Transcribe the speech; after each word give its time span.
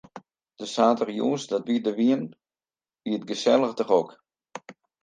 De 0.61 0.65
saterdeitejûns 0.71 1.43
dat 1.51 1.67
wy 1.67 1.75
der 1.85 1.95
wiene, 1.99 2.27
wie 3.03 3.15
it 3.17 3.27
gesellich 3.29 3.75
drok. 3.79 4.09